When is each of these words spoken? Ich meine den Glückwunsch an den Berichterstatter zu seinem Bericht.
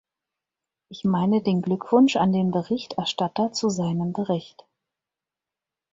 Ich 0.89 1.05
meine 1.05 1.43
den 1.43 1.61
Glückwunsch 1.61 2.15
an 2.15 2.33
den 2.33 2.49
Berichterstatter 2.49 3.53
zu 3.53 3.69
seinem 3.69 4.13
Bericht. 4.13 4.65